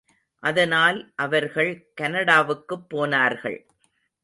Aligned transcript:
அதனால் 0.43 1.13
அவர்கள் 1.15 1.91
கனடாவுக்குப் 2.01 2.89
போனார்கள். 2.89 3.59